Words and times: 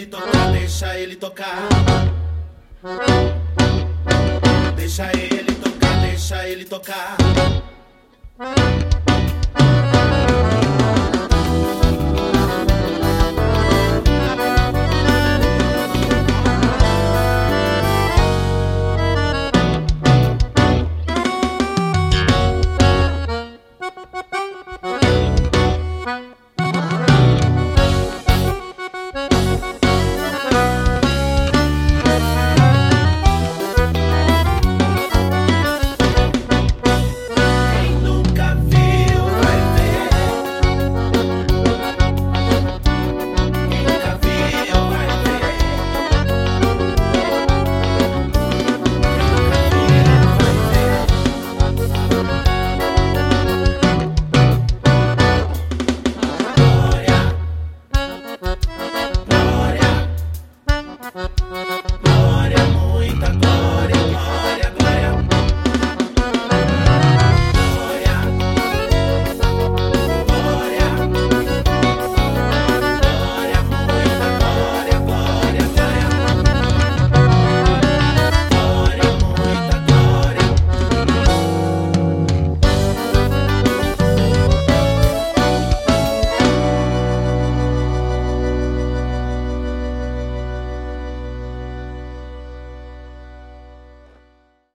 ele 0.00 0.06
tocar, 0.06 0.52
deixa 0.52 0.98
ele 0.98 1.16
tocar. 1.16 1.68
Deixa 4.74 5.12
ele 5.12 5.54
tocar, 5.54 6.00
deixa 6.00 6.48
ele 6.48 6.64
tocar. 6.64 7.16